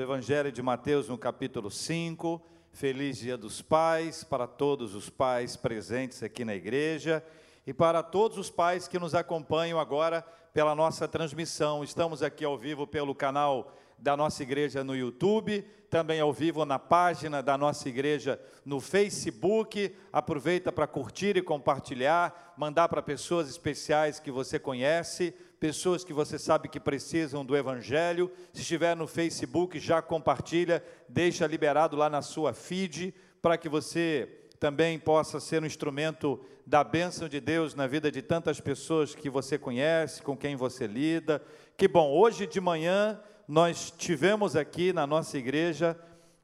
[0.00, 2.40] no Evangelho de Mateus, no capítulo 5.
[2.72, 7.22] Feliz Dia dos Pais para todos os pais presentes aqui na igreja
[7.66, 10.22] e para todos os pais que nos acompanham agora
[10.54, 11.84] pela nossa transmissão.
[11.84, 15.60] Estamos aqui ao vivo pelo canal da nossa igreja no YouTube,
[15.90, 19.94] também ao vivo na página da nossa igreja no Facebook.
[20.10, 26.38] Aproveita para curtir e compartilhar, mandar para pessoas especiais que você conhece, pessoas que você
[26.38, 28.32] sabe que precisam do evangelho.
[28.50, 34.26] Se estiver no Facebook, já compartilha, deixa liberado lá na sua feed para que você
[34.58, 39.28] também possa ser um instrumento da bênção de Deus na vida de tantas pessoas que
[39.28, 41.42] você conhece, com quem você lida.
[41.76, 45.98] Que bom, hoje de manhã nós tivemos aqui na nossa igreja,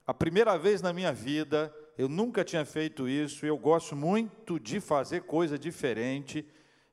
[0.06, 4.78] a primeira vez na minha vida, eu nunca tinha feito isso, eu gosto muito de
[4.80, 6.44] fazer coisa diferente.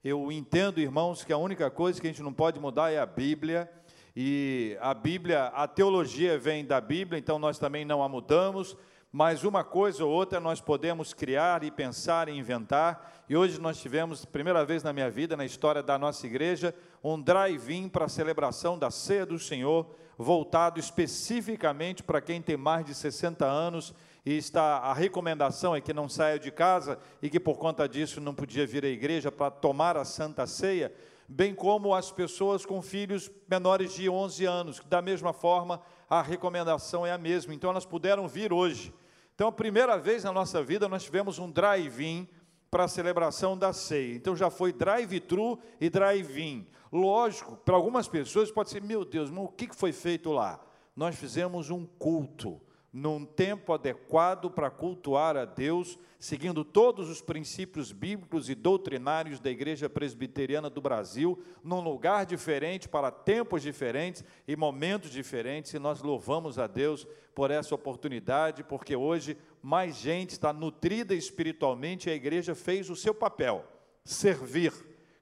[0.03, 3.05] Eu entendo, irmãos, que a única coisa que a gente não pode mudar é a
[3.05, 3.71] Bíblia.
[4.13, 8.75] E a Bíblia, a teologia vem da Bíblia, então nós também não a mudamos
[9.15, 13.23] mas uma coisa ou outra nós podemos criar e pensar e inventar.
[13.29, 17.21] E hoje nós tivemos, primeira vez na minha vida, na história da nossa igreja, um
[17.21, 19.85] drive-in para a celebração da ceia do Senhor,
[20.17, 23.93] voltado especificamente para quem tem mais de 60 anos
[24.25, 28.21] e está a recomendação é que não saia de casa e que por conta disso
[28.21, 30.93] não podia vir à igreja para tomar a Santa Ceia,
[31.27, 37.05] bem como as pessoas com filhos menores de 11 anos, da mesma forma a recomendação
[37.05, 37.53] é a mesma.
[37.53, 38.93] Então elas puderam vir hoje
[39.35, 42.27] então, a primeira vez na nossa vida, nós tivemos um drive-in
[42.69, 44.15] para a celebração da ceia.
[44.15, 46.67] Então, já foi drive-thru e drive-in.
[46.91, 50.63] Lógico, para algumas pessoas pode ser, meu Deus, mas o que foi feito lá?
[50.95, 52.61] Nós fizemos um culto
[52.93, 59.49] num tempo adequado para cultuar a Deus, seguindo todos os princípios bíblicos e doutrinários da
[59.49, 66.03] Igreja Presbiteriana do Brasil, num lugar diferente, para tempos diferentes e momentos diferentes, e nós
[66.03, 72.15] louvamos a Deus por essa oportunidade, porque hoje mais gente está nutrida espiritualmente e a
[72.15, 73.65] igreja fez o seu papel,
[74.05, 74.71] servir,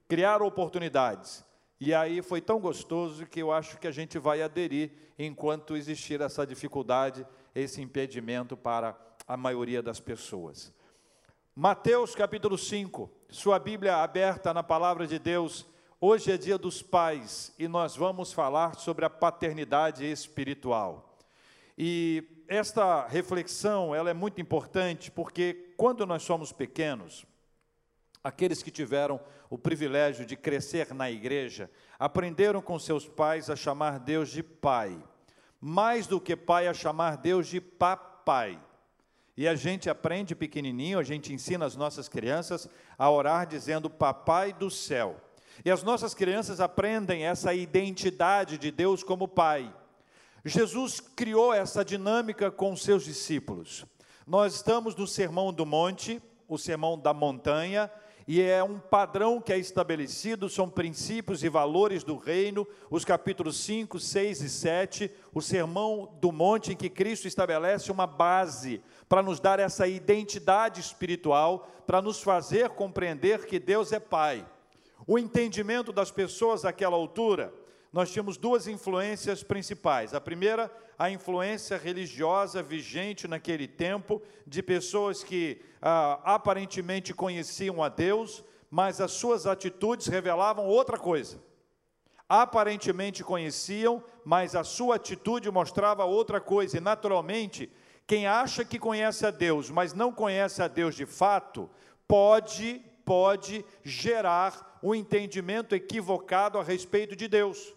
[0.06, 1.42] criar oportunidades.
[1.80, 6.20] E aí foi tão gostoso que eu acho que a gente vai aderir enquanto existir
[6.20, 8.96] essa dificuldade esse impedimento para
[9.26, 10.72] a maioria das pessoas.
[11.54, 15.66] Mateus capítulo 5, sua Bíblia aberta na palavra de Deus.
[16.00, 21.18] Hoje é dia dos pais e nós vamos falar sobre a paternidade espiritual.
[21.76, 27.24] E esta reflexão, ela é muito importante porque quando nós somos pequenos,
[28.24, 29.20] aqueles que tiveram
[29.50, 34.98] o privilégio de crescer na igreja, aprenderam com seus pais a chamar Deus de pai
[35.64, 38.58] mais do que pai a chamar Deus de papai.
[39.36, 42.68] E a gente aprende pequenininho, a gente ensina as nossas crianças
[42.98, 45.20] a orar dizendo papai do céu.
[45.64, 49.72] E as nossas crianças aprendem essa identidade de Deus como pai.
[50.44, 53.86] Jesus criou essa dinâmica com seus discípulos.
[54.26, 57.88] Nós estamos no Sermão do Monte, o Sermão da Montanha,
[58.26, 63.56] e é um padrão que é estabelecido, são princípios e valores do reino, os capítulos
[63.58, 69.22] 5, 6 e 7, o sermão do monte em que Cristo estabelece uma base para
[69.22, 74.46] nos dar essa identidade espiritual, para nos fazer compreender que Deus é Pai.
[75.06, 77.52] O entendimento das pessoas àquela altura
[77.92, 80.14] nós tínhamos duas influências principais.
[80.14, 80.72] A primeira,
[81.02, 89.00] a influência religiosa vigente naquele tempo, de pessoas que ah, aparentemente conheciam a Deus, mas
[89.00, 91.42] as suas atitudes revelavam outra coisa.
[92.28, 96.76] Aparentemente conheciam, mas a sua atitude mostrava outra coisa.
[96.76, 97.68] E, naturalmente,
[98.06, 101.68] quem acha que conhece a Deus, mas não conhece a Deus de fato,
[102.06, 107.74] pode, pode gerar um entendimento equivocado a respeito de Deus.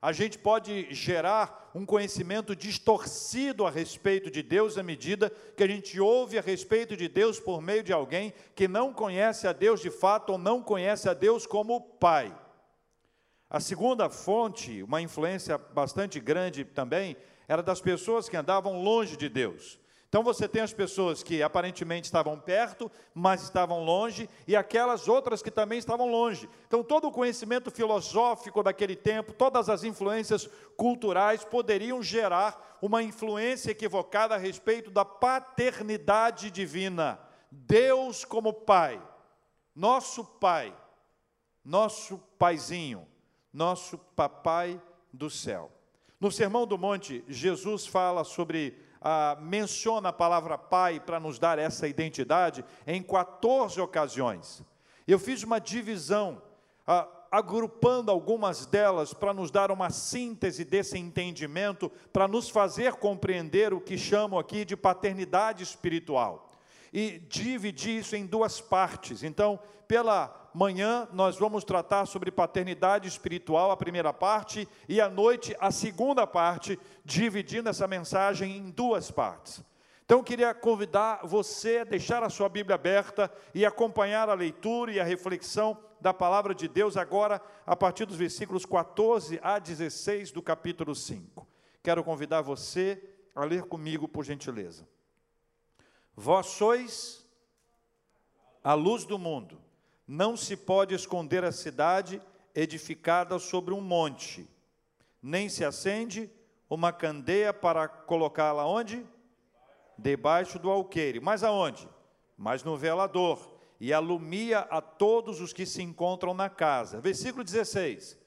[0.00, 5.66] A gente pode gerar um conhecimento distorcido a respeito de Deus à medida que a
[5.66, 9.80] gente ouve a respeito de Deus por meio de alguém que não conhece a Deus
[9.80, 12.32] de fato ou não conhece a Deus como Pai.
[13.50, 17.16] A segunda fonte, uma influência bastante grande também,
[17.48, 19.80] era das pessoas que andavam longe de Deus.
[20.08, 25.42] Então você tem as pessoas que aparentemente estavam perto, mas estavam longe, e aquelas outras
[25.42, 26.48] que também estavam longe.
[26.66, 33.70] Então todo o conhecimento filosófico daquele tempo, todas as influências culturais poderiam gerar uma influência
[33.70, 37.20] equivocada a respeito da paternidade divina.
[37.50, 39.02] Deus como Pai,
[39.74, 40.74] nosso Pai,
[41.62, 43.06] nosso Paizinho,
[43.52, 44.80] nosso Papai
[45.12, 45.70] do céu.
[46.18, 51.58] No Sermão do Monte, Jesus fala sobre ah, menciona a palavra pai para nos dar
[51.58, 54.62] essa identidade em 14 ocasiões.
[55.06, 56.42] Eu fiz uma divisão.
[56.86, 63.74] Ah, agrupando algumas delas para nos dar uma síntese desse entendimento, para nos fazer compreender
[63.74, 66.47] o que chamo aqui de paternidade espiritual.
[66.92, 69.22] E dividir isso em duas partes.
[69.22, 75.56] Então, pela manhã, nós vamos tratar sobre paternidade espiritual, a primeira parte, e à noite,
[75.60, 79.62] a segunda parte, dividindo essa mensagem em duas partes.
[80.04, 84.90] Então, eu queria convidar você a deixar a sua Bíblia aberta e acompanhar a leitura
[84.90, 90.30] e a reflexão da palavra de Deus agora, a partir dos versículos 14 a 16
[90.32, 91.46] do capítulo 5.
[91.82, 93.02] Quero convidar você
[93.34, 94.86] a ler comigo, por gentileza.
[96.20, 97.24] Vós sois
[98.64, 99.56] a luz do mundo.
[100.04, 102.20] Não se pode esconder a cidade
[102.52, 104.44] edificada sobre um monte,
[105.22, 106.28] nem se acende
[106.68, 109.06] uma candeia para colocá-la onde?
[109.96, 111.20] debaixo do alqueire.
[111.20, 111.88] Mas aonde?
[112.36, 113.56] Mas no velador.
[113.78, 117.00] E alumia a todos os que se encontram na casa.
[117.00, 118.18] Versículo 16.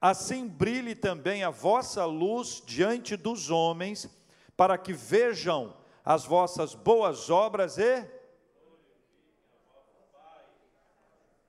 [0.00, 4.10] Assim brilhe também a vossa luz diante dos homens,
[4.56, 8.08] para que vejam as vossas boas obras e.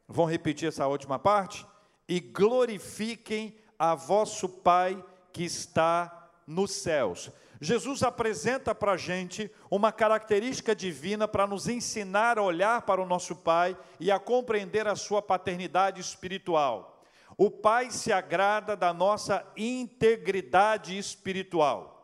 [0.07, 1.67] Vão repetir essa última parte?
[2.09, 7.29] E glorifiquem a vosso Pai que está nos céus.
[7.61, 13.05] Jesus apresenta para a gente uma característica divina para nos ensinar a olhar para o
[13.05, 17.03] nosso Pai e a compreender a sua paternidade espiritual.
[17.37, 21.96] O Pai se agrada da nossa integridade espiritual.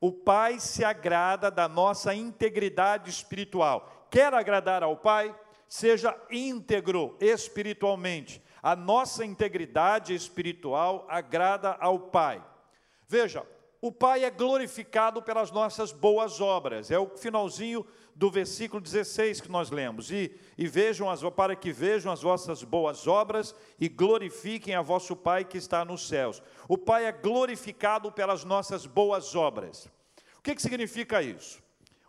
[0.00, 4.06] O Pai se agrada da nossa integridade espiritual.
[4.10, 5.34] Quer agradar ao Pai?
[5.68, 8.42] Seja íntegro espiritualmente.
[8.62, 12.44] A nossa integridade espiritual agrada ao Pai.
[13.06, 13.44] Veja,
[13.80, 16.90] o Pai é glorificado pelas nossas boas obras.
[16.90, 17.86] É o finalzinho
[18.18, 20.10] do versículo 16 que nós lemos.
[20.10, 25.14] E, e vejam as, para que vejam as vossas boas obras e glorifiquem a vosso
[25.14, 26.42] Pai que está nos céus.
[26.66, 29.86] O Pai é glorificado pelas nossas boas obras.
[30.36, 31.62] O que, que significa isso?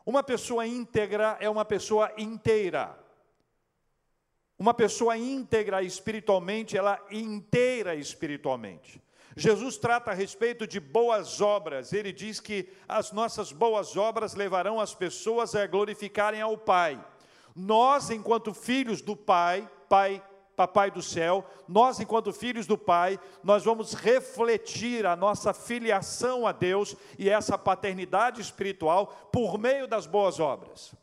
[0.03, 2.97] Uma pessoa íntegra é uma pessoa inteira.
[4.57, 9.00] Uma pessoa íntegra espiritualmente, ela inteira espiritualmente.
[9.39, 11.94] Jesus trata a respeito de boas obras.
[11.94, 17.03] Ele diz que as nossas boas obras levarão as pessoas a glorificarem ao Pai.
[17.56, 20.21] Nós, enquanto filhos do Pai, Pai,
[20.57, 26.51] Papai do céu, nós, enquanto filhos do Pai, nós vamos refletir a nossa filiação a
[26.51, 30.94] Deus e essa paternidade espiritual por meio das boas obras.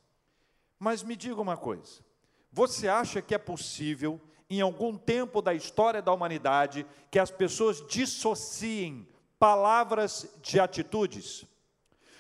[0.79, 2.05] Mas me diga uma coisa:
[2.53, 7.85] você acha que é possível em algum tempo da história da humanidade que as pessoas
[7.87, 9.07] dissociem
[9.39, 11.45] palavras de atitudes?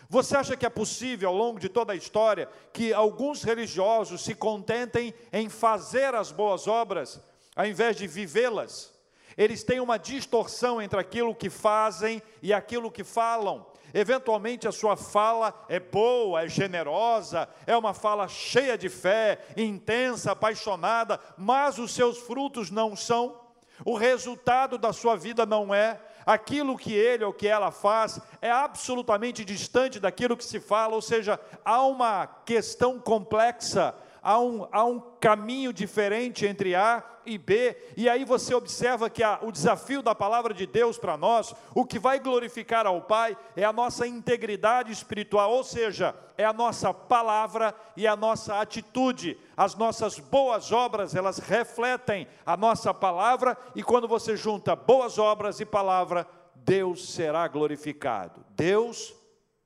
[0.08, 4.34] Você acha que é possível, ao longo de toda a história, que alguns religiosos se
[4.34, 7.20] contentem em fazer as boas obras,
[7.56, 8.94] ao invés de vivê-las?
[9.36, 13.66] Eles têm uma distorção entre aquilo que fazem e aquilo que falam.
[13.98, 20.32] Eventualmente a sua fala é boa, é generosa, é uma fala cheia de fé, intensa,
[20.32, 23.40] apaixonada, mas os seus frutos não são.
[23.86, 28.50] O resultado da sua vida não é aquilo que ele ou que ela faz é
[28.50, 33.94] absolutamente distante daquilo que se fala, ou seja, há uma questão complexa
[34.26, 39.22] há um, há um caminho diferente entre A e B, e aí você observa que
[39.22, 43.36] a, o desafio da palavra de Deus para nós, o que vai glorificar ao Pai,
[43.56, 49.38] é a nossa integridade espiritual, ou seja, é a nossa palavra e a nossa atitude.
[49.56, 55.60] As nossas boas obras, elas refletem a nossa palavra, e quando você junta boas obras
[55.60, 58.44] e palavra, Deus será glorificado.
[58.50, 59.14] Deus,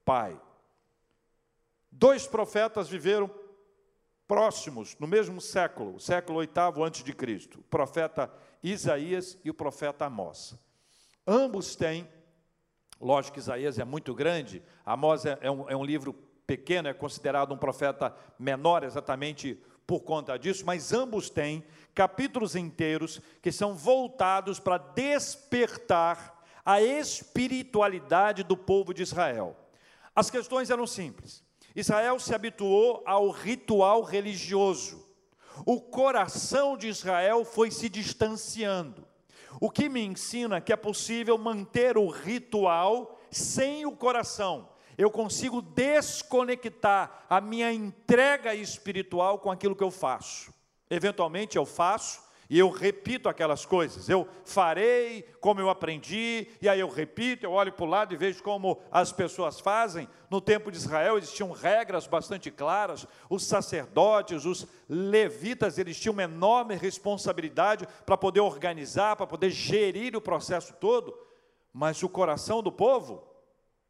[0.05, 0.38] Pai.
[1.90, 3.31] Dois profetas viveram
[4.31, 8.33] próximos, no mesmo século, século oitavo antes de Cristo, o profeta
[8.63, 10.57] Isaías e o profeta Amós.
[11.27, 12.09] Ambos têm,
[13.01, 16.13] lógico que Isaías é muito grande, Amós é, é um, é um livro
[16.47, 23.21] pequeno, é considerado um profeta menor exatamente por conta disso, mas ambos têm capítulos inteiros
[23.43, 29.57] que são voltados para despertar a espiritualidade do povo de Israel.
[30.15, 31.43] As questões eram simples.
[31.75, 35.07] Israel se habituou ao ritual religioso.
[35.65, 39.07] O coração de Israel foi se distanciando.
[39.61, 44.69] O que me ensina que é possível manter o ritual sem o coração.
[44.97, 50.53] Eu consigo desconectar a minha entrega espiritual com aquilo que eu faço.
[50.91, 54.09] Eventualmente eu faço, e eu repito aquelas coisas.
[54.09, 58.16] Eu farei como eu aprendi, e aí eu repito, eu olho para o lado e
[58.16, 60.09] vejo como as pessoas fazem.
[60.28, 63.07] No tempo de Israel existiam regras bastante claras.
[63.30, 70.16] Os sacerdotes, os levitas, eles tinham uma enorme responsabilidade para poder organizar, para poder gerir
[70.16, 71.16] o processo todo.
[71.73, 73.23] Mas o coração do povo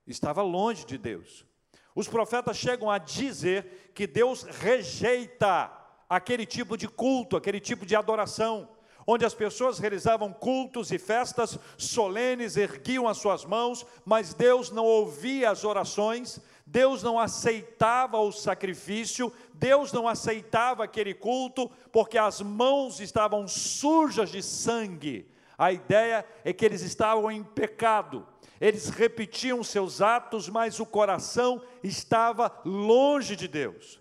[0.06, 1.46] estava longe de Deus.
[1.94, 5.79] Os profetas chegam a dizer que Deus rejeita
[6.10, 8.68] aquele tipo de culto, aquele tipo de adoração,
[9.06, 14.84] onde as pessoas realizavam cultos e festas solenes, erguiam as suas mãos, mas Deus não
[14.84, 22.40] ouvia as orações, Deus não aceitava o sacrifício, Deus não aceitava aquele culto, porque as
[22.40, 25.30] mãos estavam sujas de sangue.
[25.56, 28.26] A ideia é que eles estavam em pecado.
[28.60, 34.00] Eles repetiam seus atos, mas o coração estava longe de Deus.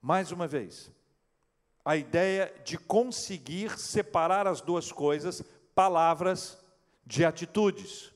[0.00, 0.90] Mais uma vez,
[1.88, 5.42] a ideia de conseguir separar as duas coisas,
[5.74, 6.62] palavras
[7.06, 8.12] de atitudes.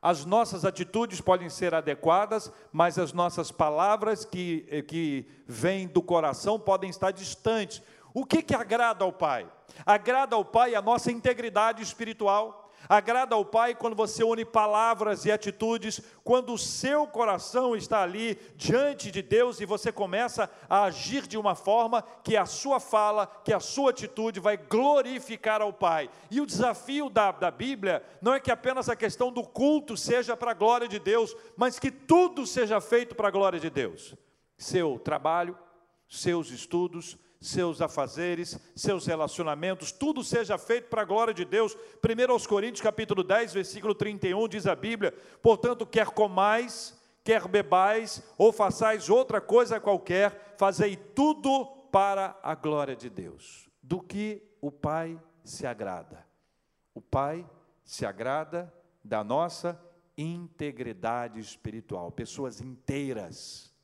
[0.00, 6.00] As nossas atitudes podem ser adequadas, mas as nossas palavras que, eh, que vêm do
[6.00, 7.82] coração podem estar distantes.
[8.14, 9.46] O que, que agrada ao Pai?
[9.84, 15.32] Agrada ao Pai a nossa integridade espiritual Agrada ao Pai quando você une palavras e
[15.32, 21.26] atitudes, quando o seu coração está ali diante de Deus e você começa a agir
[21.26, 26.10] de uma forma que a sua fala, que a sua atitude vai glorificar ao Pai.
[26.30, 30.36] E o desafio da, da Bíblia não é que apenas a questão do culto seja
[30.36, 34.14] para a glória de Deus, mas que tudo seja feito para a glória de Deus.
[34.56, 35.58] Seu trabalho,
[36.08, 41.76] seus estudos, seus afazeres, seus relacionamentos, tudo seja feito para a glória de Deus.
[42.02, 48.22] 1 aos Coríntios, capítulo 10, versículo 31, diz a Bíblia: "Portanto, quer comais, quer bebais,
[48.38, 54.72] ou façais outra coisa qualquer, fazei tudo para a glória de Deus." Do que o
[54.72, 56.26] Pai se agrada?
[56.94, 57.46] O Pai
[57.84, 58.72] se agrada
[59.04, 59.78] da nossa
[60.16, 63.74] integridade espiritual, pessoas inteiras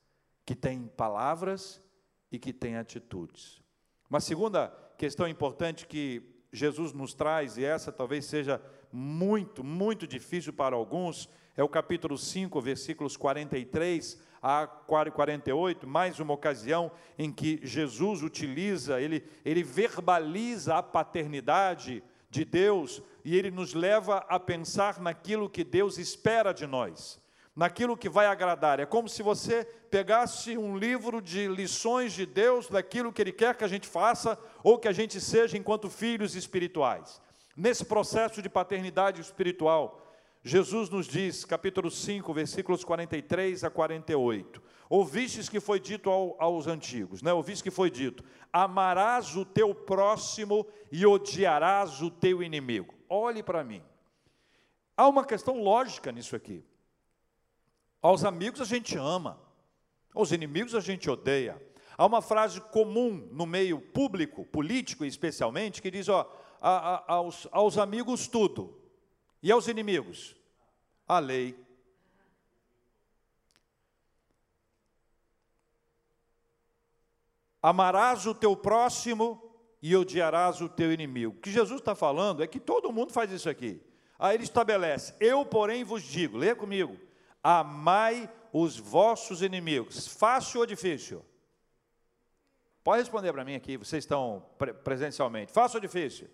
[0.47, 1.83] que têm palavras
[2.31, 3.61] e que tem atitudes.
[4.09, 6.23] Uma segunda questão importante que
[6.53, 8.61] Jesus nos traz, e essa talvez seja
[8.93, 16.33] muito, muito difícil para alguns, é o capítulo 5, versículos 43 a 48, mais uma
[16.35, 23.75] ocasião em que Jesus utiliza, ele, ele verbaliza a paternidade de Deus e ele nos
[23.75, 27.21] leva a pensar naquilo que Deus espera de nós
[27.61, 28.81] naquilo que vai agradar.
[28.81, 33.55] É como se você pegasse um livro de lições de Deus, daquilo que Ele quer
[33.55, 37.21] que a gente faça ou que a gente seja enquanto filhos espirituais.
[37.55, 40.11] Nesse processo de paternidade espiritual,
[40.43, 44.63] Jesus nos diz, capítulo 5, versículos 43 a 48.
[44.89, 47.31] Ouvistes que foi dito ao, aos antigos, né?
[47.31, 52.95] Ouvistes que foi dito: Amarás o teu próximo e odiarás o teu inimigo.
[53.07, 53.83] Olhe para mim.
[54.97, 56.65] Há uma questão lógica nisso aqui.
[58.03, 59.39] Aos amigos a gente ama,
[60.15, 61.61] aos inimigos a gente odeia.
[61.99, 67.47] Há uma frase comum no meio público, político especialmente, que diz: ó, a, a, aos,
[67.53, 68.81] aos amigos tudo,
[69.43, 70.35] e aos inimigos,
[71.07, 71.59] a lei.
[77.63, 81.37] Amarás o teu próximo e odiarás o teu inimigo.
[81.37, 83.79] O que Jesus está falando é que todo mundo faz isso aqui.
[84.19, 87.10] Aí ele estabelece: Eu, porém, vos digo, leia comigo
[87.43, 90.07] amai os vossos inimigos.
[90.07, 91.25] Fácil ou difícil?
[92.83, 95.53] Pode responder para mim aqui, vocês estão pre presencialmente.
[95.53, 96.29] Fácil ou difícil?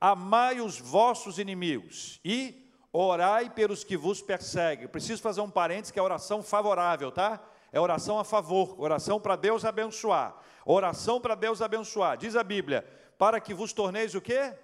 [0.00, 4.88] Amai os vossos inimigos e orai pelos que vos perseguem.
[4.88, 7.42] Preciso fazer um parênteses que é oração favorável, tá?
[7.70, 10.36] É oração a favor, oração para Deus abençoar.
[10.64, 12.16] Oração para Deus abençoar.
[12.16, 12.82] Diz a Bíblia,
[13.18, 14.56] para que vos torneis o quê?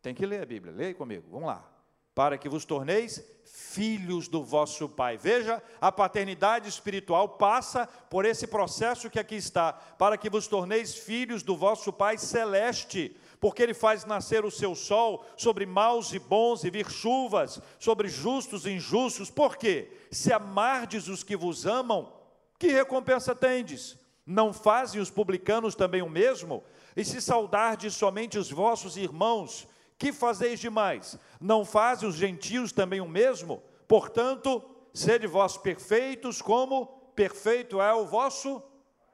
[0.00, 1.73] Tem que ler a Bíblia, leia comigo, vamos lá
[2.14, 5.16] para que vos torneis filhos do vosso Pai.
[5.16, 10.94] Veja, a paternidade espiritual passa por esse processo que aqui está, para que vos torneis
[10.94, 16.18] filhos do vosso Pai celeste, porque Ele faz nascer o seu sol sobre maus e
[16.18, 19.30] bons e vir chuvas sobre justos e injustos.
[19.30, 19.90] Por quê?
[20.10, 22.12] Se amardes os que vos amam,
[22.58, 23.98] que recompensa tendes?
[24.24, 26.62] Não fazem os publicanos também o mesmo?
[26.96, 29.66] E se saudardes somente os vossos irmãos,
[29.98, 31.18] que fazeis demais?
[31.40, 33.62] Não fazem os gentios também o mesmo?
[33.86, 38.62] Portanto, sede vós perfeitos, como perfeito é o vosso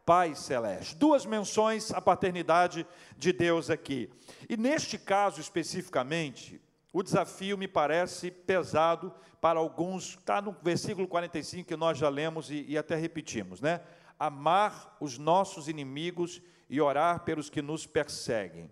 [0.05, 0.97] Pai Celeste.
[0.97, 4.11] Duas menções à paternidade de Deus aqui.
[4.49, 6.61] E neste caso especificamente,
[6.93, 12.51] o desafio me parece pesado para alguns, está no versículo 45 que nós já lemos
[12.51, 13.81] e, e até repetimos, né?
[14.19, 18.71] Amar os nossos inimigos e orar pelos que nos perseguem.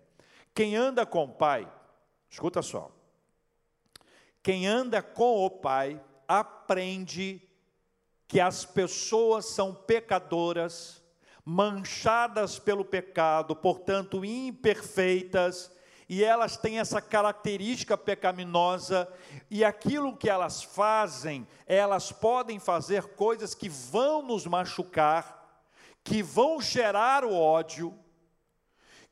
[0.53, 1.71] Quem anda com o Pai,
[2.29, 2.91] escuta só.
[4.41, 7.41] Quem anda com o Pai aprende
[8.27, 11.03] que as pessoas são pecadoras,
[11.43, 15.71] manchadas pelo pecado, portanto imperfeitas,
[16.07, 19.11] e elas têm essa característica pecaminosa,
[19.49, 25.63] e aquilo que elas fazem, elas podem fazer coisas que vão nos machucar,
[26.03, 27.97] que vão gerar o ódio,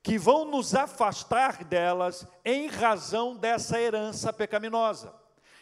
[0.07, 5.13] que vão nos afastar delas em razão dessa herança pecaminosa.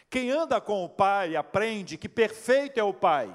[0.08, 3.28] Quem anda com o Pai aprende que perfeito é o Pai,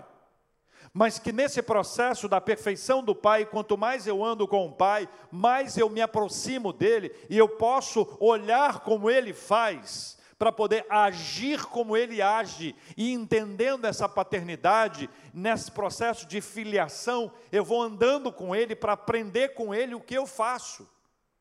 [0.94, 5.10] mas que nesse processo da perfeição do Pai, quanto mais eu ando com o Pai,
[5.30, 11.66] mais eu me aproximo dele e eu posso olhar como ele faz, para poder agir
[11.66, 18.56] como ele age, e entendendo essa paternidade, nesse processo de filiação, eu vou andando com
[18.56, 20.88] ele para aprender com ele o que eu faço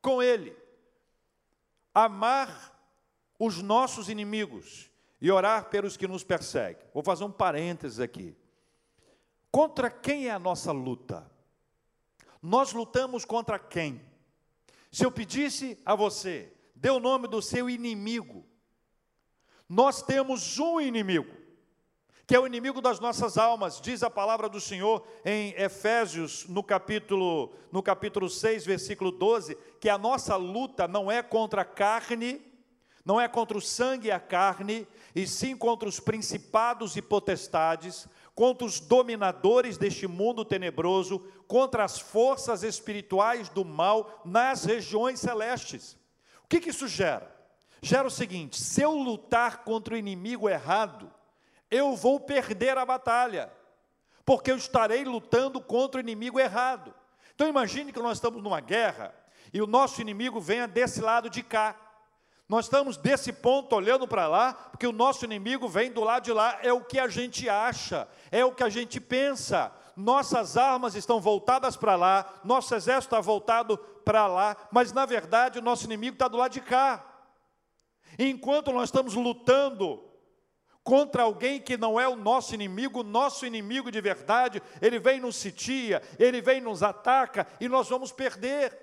[0.01, 0.57] com ele.
[1.95, 2.79] Amar
[3.39, 4.91] os nossos inimigos
[5.21, 6.87] e orar pelos que nos perseguem.
[6.95, 8.37] Vou fazer um parênteses aqui.
[9.51, 11.31] Contra quem é a nossa luta?
[12.43, 14.01] Nós lutamos contra quem?
[14.91, 18.45] Se eu pedisse a você, dê o nome do seu inimigo.
[19.69, 21.31] Nós temos um inimigo,
[22.31, 26.63] que é o inimigo das nossas almas, diz a palavra do Senhor em Efésios, no
[26.63, 32.41] capítulo, no capítulo 6, versículo 12, que a nossa luta não é contra a carne,
[33.05, 38.07] não é contra o sangue e a carne, e sim contra os principados e potestades,
[38.33, 41.19] contra os dominadores deste mundo tenebroso,
[41.49, 45.97] contra as forças espirituais do mal nas regiões celestes.
[46.45, 47.29] O que, que isso gera?
[47.83, 51.13] Gera o seguinte: se eu lutar contra o inimigo errado,
[51.71, 53.53] eu vou perder a batalha,
[54.25, 56.95] porque eu estarei lutando contra o inimigo errado.
[57.35, 59.15] Então imagine que nós estamos numa guerra
[59.53, 61.77] e o nosso inimigo venha desse lado de cá.
[62.49, 66.33] Nós estamos desse ponto olhando para lá, porque o nosso inimigo vem do lado de
[66.33, 69.73] lá, é o que a gente acha, é o que a gente pensa.
[69.95, 75.61] Nossas armas estão voltadas para lá, nosso exército está voltado para lá, mas na verdade
[75.61, 77.05] o nosso inimigo está do lado de cá.
[78.19, 80.10] Enquanto nós estamos lutando
[80.83, 85.37] contra alguém que não é o nosso inimigo, nosso inimigo de verdade, ele vem nos
[85.37, 88.77] sitia, ele vem nos ataca e nós vamos perder.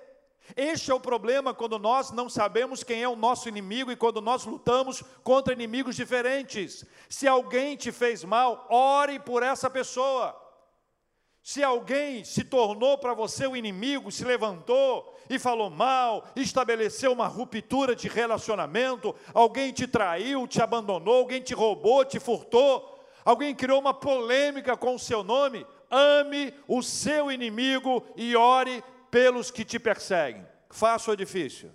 [0.56, 4.20] Este é o problema quando nós não sabemos quem é o nosso inimigo e quando
[4.20, 6.84] nós lutamos contra inimigos diferentes.
[7.08, 10.47] Se alguém te fez mal, ore por essa pessoa.
[11.48, 17.26] Se alguém se tornou para você o inimigo, se levantou e falou mal, estabeleceu uma
[17.26, 23.80] ruptura de relacionamento, alguém te traiu, te abandonou, alguém te roubou, te furtou, alguém criou
[23.80, 29.78] uma polêmica com o seu nome, ame o seu inimigo e ore pelos que te
[29.78, 30.46] perseguem.
[30.68, 31.70] Fácil ou difícil?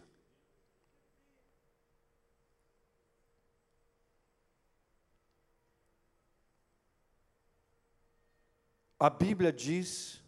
[9.04, 10.24] A Bíblia diz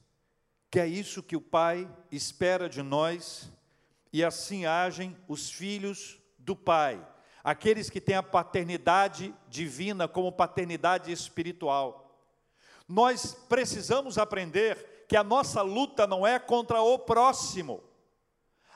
[0.70, 3.50] que é isso que o Pai espera de nós,
[4.12, 7.02] e assim agem os filhos do Pai,
[7.42, 12.20] aqueles que têm a paternidade divina como paternidade espiritual.
[12.86, 17.82] Nós precisamos aprender que a nossa luta não é contra o próximo,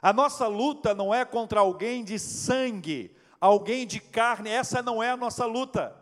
[0.02, 5.10] a nossa luta não é contra alguém de sangue, alguém de carne, essa não é
[5.10, 5.94] a nossa luta.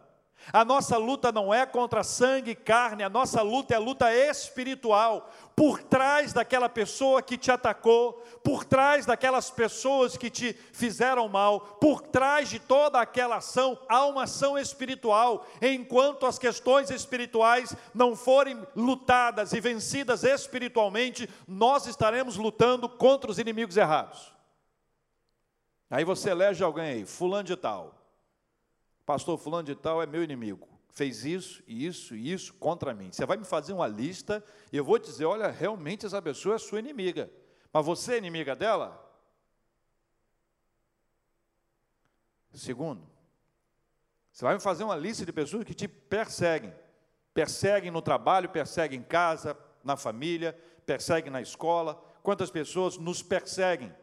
[0.54, 4.14] A nossa luta não é contra sangue e carne, a nossa luta é a luta
[4.14, 5.30] espiritual.
[5.56, 11.60] Por trás daquela pessoa que te atacou, por trás daquelas pessoas que te fizeram mal,
[11.60, 15.46] por trás de toda aquela ação, há uma ação espiritual.
[15.62, 23.40] Enquanto as questões espirituais não forem lutadas e vencidas espiritualmente, nós estaremos lutando contra os
[23.40, 24.32] inimigos errados.
[25.90, 27.98] Aí você elege alguém aí, fulano de tal
[29.08, 33.10] pastor fulano de tal é meu inimigo, fez isso, isso e isso contra mim.
[33.10, 36.58] Você vai me fazer uma lista e eu vou dizer, olha, realmente essa pessoa é
[36.58, 37.32] sua inimiga.
[37.72, 39.02] Mas você é inimiga dela?
[42.54, 43.08] Segundo,
[44.30, 46.74] você vai me fazer uma lista de pessoas que te perseguem.
[47.34, 50.52] Perseguem no trabalho, perseguem em casa, na família,
[50.86, 51.96] perseguem na escola.
[52.22, 53.96] Quantas pessoas nos perseguem?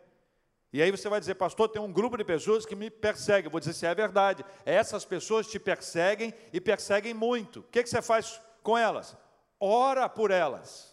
[0.74, 3.44] E aí você vai dizer, pastor, tem um grupo de pessoas que me perseguem.
[3.44, 4.44] Eu vou dizer se é verdade.
[4.66, 7.60] Essas pessoas te perseguem e perseguem muito.
[7.60, 9.16] O que, que você faz com elas?
[9.60, 10.92] Ora por elas.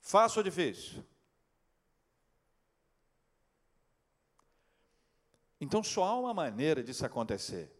[0.00, 1.04] Fácil ou difícil?
[5.60, 7.70] Então só há uma maneira disso acontecer.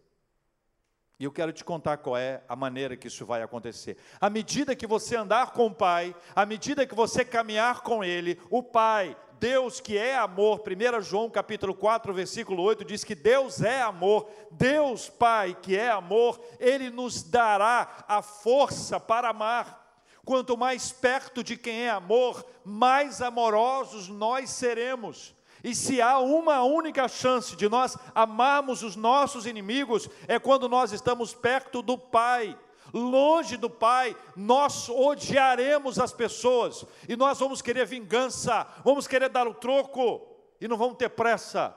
[1.19, 3.97] E eu quero te contar qual é a maneira que isso vai acontecer.
[4.21, 8.39] À medida que você andar com o Pai, à medida que você caminhar com Ele,
[8.49, 13.61] o Pai, Deus que é amor, 1 João capítulo 4, versículo 8, diz que Deus
[13.61, 20.01] é amor, Deus Pai que é amor, Ele nos dará a força para amar.
[20.23, 25.35] Quanto mais perto de quem é amor, mais amorosos nós seremos.
[25.61, 30.93] E se há uma única chance de nós amarmos os nossos inimigos, é quando nós
[30.93, 32.57] estamos perto do Pai.
[32.93, 39.47] Longe do Pai, nós odiaremos as pessoas e nós vamos querer vingança, vamos querer dar
[39.47, 40.21] o troco
[40.61, 41.75] e não vamos ter pressa,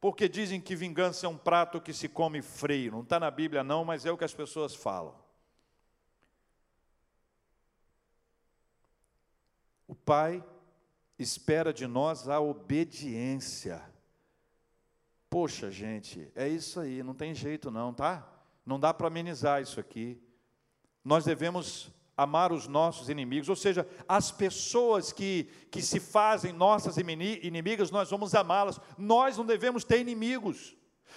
[0.00, 2.92] porque dizem que vingança é um prato que se come frio.
[2.92, 5.20] Não está na Bíblia, não, mas é o que as pessoas falam.
[9.88, 10.44] O Pai
[11.18, 13.82] espera de nós a obediência.
[15.28, 18.28] Poxa, gente, é isso aí, não tem jeito não, tá?
[18.64, 20.22] Não dá para amenizar isso aqui.
[21.04, 26.96] Nós devemos amar os nossos inimigos, ou seja, as pessoas que, que se fazem nossas
[26.96, 28.80] inimigas, nós vamos amá-las.
[28.96, 30.76] Nós não devemos ter inimigos,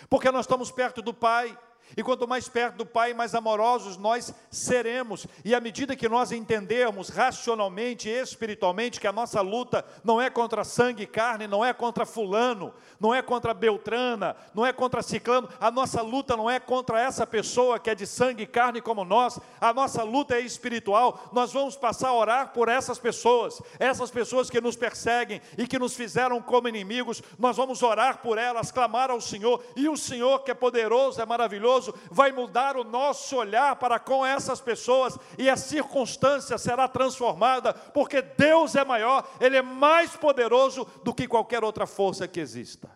[0.10, 1.58] porque nós estamos perto do Pai.
[1.98, 5.26] E quanto mais perto do Pai, mais amorosos nós seremos.
[5.43, 10.30] E à medida que nós entendermos racionalmente e espiritualmente que a nossa luta não é
[10.30, 15.02] contra sangue e carne, não é contra fulano, não é contra Beltrana, não é contra
[15.02, 18.82] Ciclano, a nossa luta não é contra essa pessoa que é de sangue e carne
[18.82, 21.30] como nós, a nossa luta é espiritual.
[21.32, 25.80] Nós vamos passar a orar por essas pessoas, essas pessoas que nos perseguem e que
[25.80, 30.39] nos fizeram como inimigos, nós vamos orar por elas, clamar ao Senhor, e o Senhor
[30.39, 35.18] que é poderoso, é maravilhoso, maravilhoso vai mudar o nosso olhar para com essas pessoas
[35.38, 41.28] e a circunstância será transformada, porque Deus é maior, Ele é mais poderoso do que
[41.28, 42.90] qualquer outra força que exista.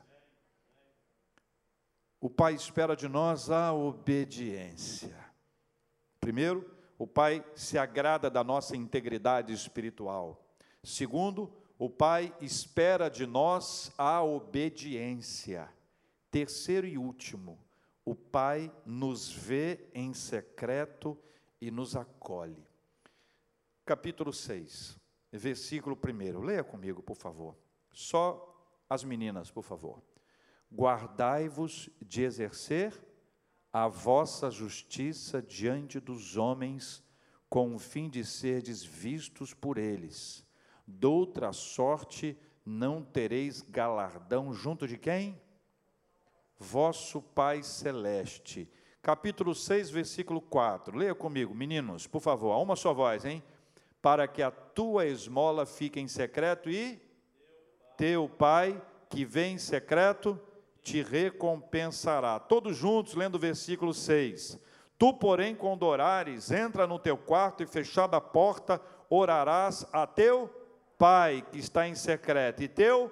[2.21, 5.17] O Pai espera de nós a obediência.
[6.19, 10.45] Primeiro, o Pai se agrada da nossa integridade espiritual.
[10.83, 15.69] Segundo, o Pai espera de nós a obediência.
[16.29, 17.57] Terceiro e último,
[18.05, 21.17] o Pai nos vê em secreto
[21.61, 22.65] e nos acolhe.
[23.85, 24.99] Capítulo 6,
[25.31, 26.39] versículo 1.
[26.39, 27.57] Leia comigo, por favor.
[27.91, 28.45] Só
[28.89, 30.01] as meninas, por favor.
[30.71, 32.93] Guardai-vos de exercer
[33.71, 37.03] a vossa justiça diante dos homens,
[37.49, 40.45] com o fim de serdes vistos por eles.
[40.85, 45.39] Doutra sorte não tereis galardão junto de quem?
[46.59, 48.69] Vosso Pai Celeste.
[49.01, 50.97] Capítulo 6, versículo 4.
[50.97, 53.41] Leia comigo, meninos, por favor, a uma só voz, hein?
[54.01, 57.01] Para que a tua esmola fique em secreto e
[57.95, 60.39] teu Pai, que vem em secreto,
[60.81, 62.39] te recompensará.
[62.39, 64.59] Todos juntos, lendo o versículo 6.
[64.97, 70.53] Tu, porém, quando orares, entra no teu quarto e fechada a porta, orarás a teu
[70.97, 73.09] Pai que está em secreto, e teu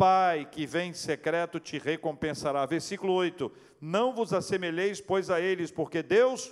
[0.00, 2.64] Pai que vem em secreto te recompensará.
[2.64, 6.50] Versículo 8: Não vos assemelheis, pois, a eles, porque Deus,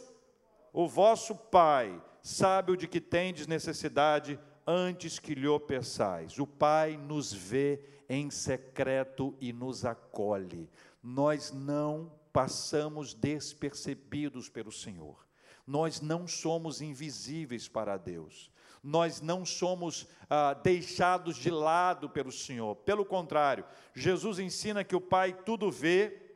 [0.71, 6.39] o vosso Pai, sabe o de que tendes necessidade antes que lhe peçais.
[6.39, 10.69] O Pai nos vê em secreto e nos acolhe.
[11.03, 15.27] Nós não passamos despercebidos pelo Senhor.
[15.67, 18.51] Nós não somos invisíveis para Deus
[18.83, 22.77] nós não somos ah, deixados de lado pelo Senhor.
[22.77, 23.65] Pelo contrário,
[23.95, 26.29] Jesus ensina que o Pai tudo vê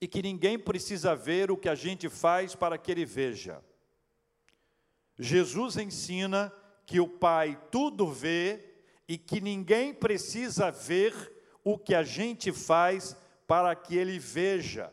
[0.00, 3.62] e que ninguém precisa ver o que a gente faz para que Ele veja.
[5.18, 6.52] Jesus ensina
[6.84, 8.74] que o Pai tudo vê
[9.08, 11.14] e que ninguém precisa ver
[11.64, 14.92] o que a gente faz para que Ele veja.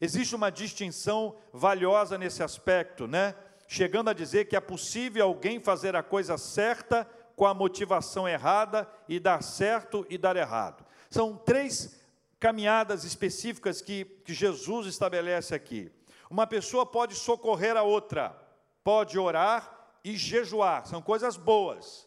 [0.00, 3.34] Existe uma distinção valiosa nesse aspecto, né?
[3.72, 8.86] Chegando a dizer que é possível alguém fazer a coisa certa com a motivação errada
[9.08, 10.84] e dar certo e dar errado.
[11.08, 11.98] São três
[12.38, 15.90] caminhadas específicas que, que Jesus estabelece aqui.
[16.28, 18.38] Uma pessoa pode socorrer a outra,
[18.84, 22.06] pode orar e jejuar, são coisas boas,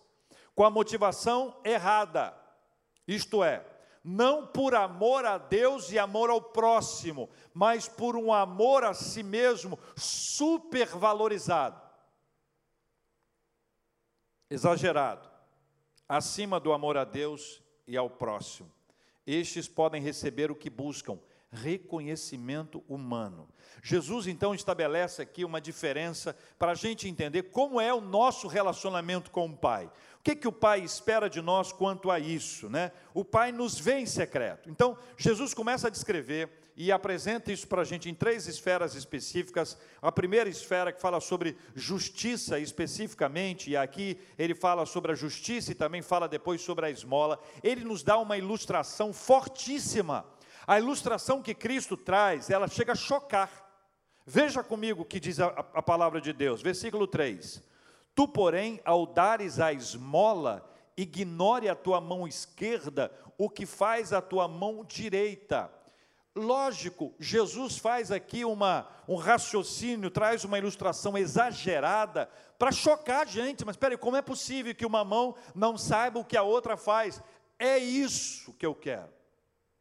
[0.54, 2.32] com a motivação errada,
[3.08, 3.66] isto é,
[4.08, 9.24] não por amor a Deus e amor ao próximo, mas por um amor a si
[9.24, 11.82] mesmo supervalorizado,
[14.48, 15.28] exagerado,
[16.08, 18.72] acima do amor a Deus e ao próximo.
[19.26, 21.18] Estes podem receber o que buscam,
[21.56, 23.48] reconhecimento humano.
[23.82, 29.32] Jesus então estabelece aqui uma diferença para a gente entender como é o nosso relacionamento
[29.32, 29.86] com o Pai.
[30.20, 32.70] O que, que o Pai espera de nós quanto a isso?
[32.70, 32.92] Né?
[33.14, 34.70] O Pai nos vê em secreto.
[34.70, 39.78] Então, Jesus começa a descrever e apresenta isso para a gente em três esferas específicas.
[40.02, 45.72] A primeira esfera que fala sobre justiça especificamente, e aqui ele fala sobre a justiça
[45.72, 47.40] e também fala depois sobre a esmola.
[47.64, 50.26] Ele nos dá uma ilustração fortíssima.
[50.68, 53.50] A ilustração que Cristo traz, ela chega a chocar.
[54.26, 57.62] Veja comigo o que diz a, a palavra de Deus, versículo 3:
[58.16, 64.22] Tu, porém, ao dares a esmola, ignore a tua mão esquerda o que faz a
[64.22, 65.72] tua mão direita.
[66.36, 73.64] Lógico, Jesus faz aqui uma, um raciocínio, traz uma ilustração exagerada para chocar a gente.
[73.64, 77.22] Mas espere, como é possível que uma mão não saiba o que a outra faz?
[77.58, 79.15] É isso que eu quero.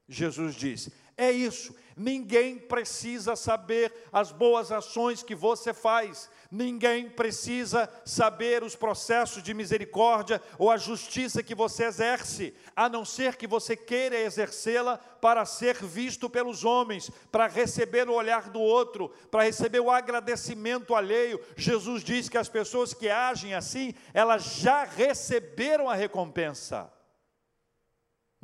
[0.09, 1.75] Jesus disse: é isso.
[1.97, 6.29] Ninguém precisa saber as boas ações que você faz.
[6.51, 13.05] Ninguém precisa saber os processos de misericórdia ou a justiça que você exerce, a não
[13.05, 18.61] ser que você queira exercê-la para ser visto pelos homens, para receber o olhar do
[18.61, 21.41] outro, para receber o agradecimento alheio.
[21.57, 26.93] Jesus diz que as pessoas que agem assim, elas já receberam a recompensa.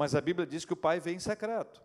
[0.00, 1.82] Mas a Bíblia diz que o Pai vem em secreto.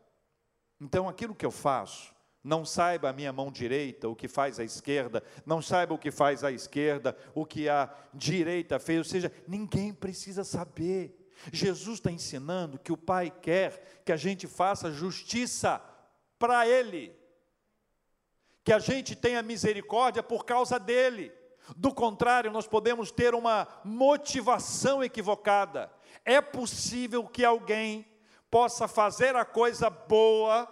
[0.80, 4.64] Então, aquilo que eu faço, não saiba a minha mão direita o que faz a
[4.64, 9.30] esquerda, não saiba o que faz a esquerda, o que a direita fez, ou seja,
[9.46, 11.30] ninguém precisa saber.
[11.52, 15.82] Jesus está ensinando que o Pai quer que a gente faça justiça
[16.40, 17.14] para Ele,
[18.64, 21.34] que a gente tenha misericórdia por causa dEle.
[21.76, 25.92] Do contrário, nós podemos ter uma motivação equivocada.
[26.24, 28.06] É possível que alguém
[28.50, 30.68] possa fazer a coisa boa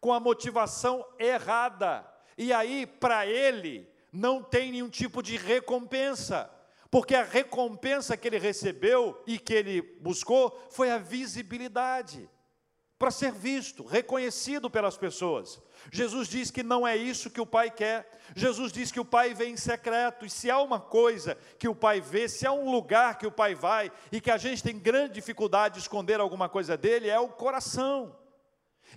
[0.00, 2.06] com a motivação errada.
[2.36, 6.50] E aí, para ele, não tem nenhum tipo de recompensa,
[6.90, 12.28] porque a recompensa que ele recebeu e que ele buscou foi a visibilidade
[12.98, 15.60] para ser visto, reconhecido pelas pessoas.
[15.92, 18.10] Jesus diz que não é isso que o Pai quer.
[18.34, 20.24] Jesus diz que o Pai vem em secreto.
[20.24, 23.30] E se há uma coisa que o Pai vê, se há um lugar que o
[23.30, 27.20] Pai vai e que a gente tem grande dificuldade de esconder alguma coisa dele, é
[27.20, 28.16] o coração.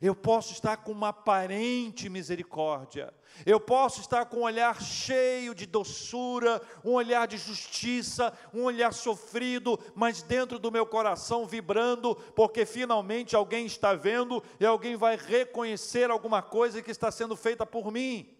[0.02, 3.13] Eu posso estar com uma aparente misericórdia,
[3.45, 8.93] eu posso estar com um olhar cheio de doçura, um olhar de justiça, um olhar
[8.93, 15.17] sofrido, mas dentro do meu coração vibrando, porque finalmente alguém está vendo e alguém vai
[15.17, 18.38] reconhecer alguma coisa que está sendo feita por mim.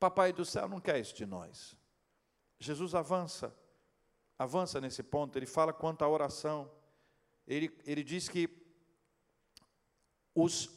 [0.00, 1.76] Papai do céu não quer isso de nós.
[2.58, 3.54] Jesus avança,
[4.38, 6.70] avança nesse ponto, ele fala quanto à oração.
[7.46, 8.67] Ele, ele diz que
[10.42, 10.70] os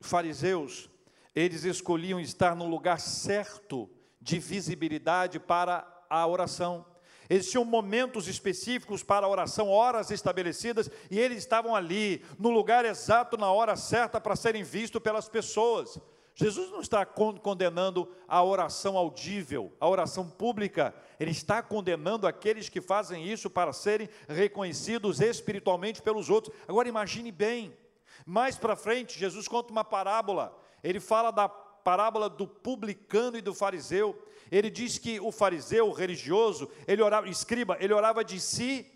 [0.00, 0.88] fariseus,
[1.34, 6.84] eles escolhiam estar no lugar certo de visibilidade para a oração.
[7.28, 12.84] Eles tinham momentos específicos para a oração, horas estabelecidas, e eles estavam ali, no lugar
[12.84, 15.98] exato, na hora certa, para serem vistos pelas pessoas.
[16.34, 22.80] Jesus não está condenando a oração audível, a oração pública, ele está condenando aqueles que
[22.80, 26.54] fazem isso para serem reconhecidos espiritualmente pelos outros.
[26.68, 27.74] Agora imagine bem,
[28.24, 30.56] mais para frente, Jesus conta uma parábola.
[30.82, 34.20] Ele fala da parábola do publicano e do fariseu.
[34.50, 38.90] Ele diz que o fariseu, o religioso, ele orava, escriba, ele orava de si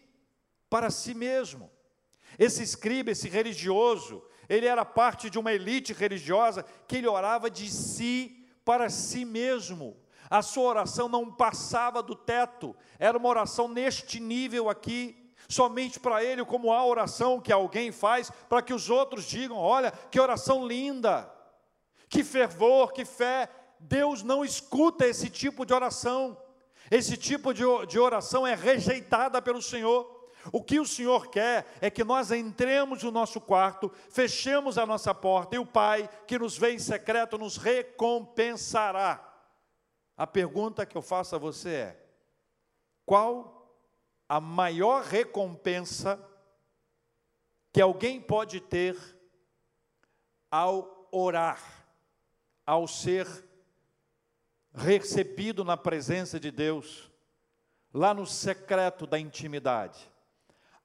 [0.69, 1.71] para si mesmo.
[2.39, 7.71] Esse escriba, esse religioso, ele era parte de uma elite religiosa que ele orava de
[7.71, 9.97] si para si mesmo.
[10.29, 15.20] A sua oração não passava do teto, era uma oração neste nível aqui
[15.51, 19.91] somente para ele, como a oração que alguém faz para que os outros digam: olha,
[19.91, 21.31] que oração linda,
[22.09, 23.49] que fervor, que fé.
[23.79, 26.37] Deus não escuta esse tipo de oração.
[26.91, 30.29] Esse tipo de, de oração é rejeitada pelo Senhor.
[30.53, 35.15] O que o Senhor quer é que nós entremos no nosso quarto, fechemos a nossa
[35.15, 39.27] porta e o Pai, que nos vê em secreto, nos recompensará.
[40.17, 42.01] A pergunta que eu faço a você é:
[43.05, 43.60] qual
[44.31, 46.17] a maior recompensa
[47.73, 48.97] que alguém pode ter
[50.49, 51.61] ao orar,
[52.65, 53.27] ao ser
[54.73, 57.11] recebido na presença de Deus,
[57.93, 60.09] lá no secreto da intimidade.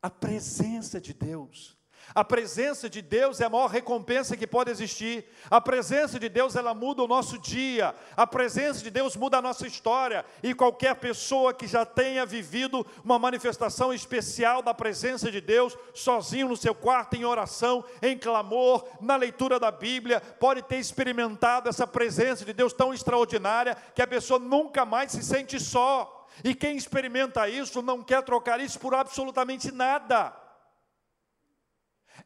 [0.01, 1.77] A presença de Deus,
[2.13, 5.25] A presença de Deus é a maior recompensa que pode existir.
[5.49, 7.95] A presença de Deus, ela muda o nosso dia.
[8.15, 10.25] A presença de Deus muda a nossa história.
[10.43, 16.49] E qualquer pessoa que já tenha vivido uma manifestação especial da presença de Deus, sozinho
[16.49, 21.87] no seu quarto, em oração, em clamor, na leitura da Bíblia, pode ter experimentado essa
[21.87, 26.27] presença de Deus tão extraordinária que a pessoa nunca mais se sente só.
[26.43, 30.44] E quem experimenta isso não quer trocar isso por absolutamente nada.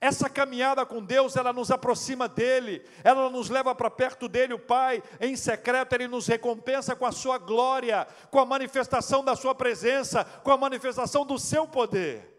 [0.01, 4.59] Essa caminhada com Deus, ela nos aproxima dele, ela nos leva para perto dele, o
[4.59, 9.53] Pai, em secreto, ele nos recompensa com a sua glória, com a manifestação da sua
[9.53, 12.37] presença, com a manifestação do seu poder.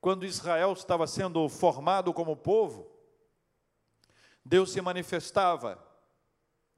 [0.00, 2.90] Quando Israel estava sendo formado como povo,
[4.44, 5.82] Deus se manifestava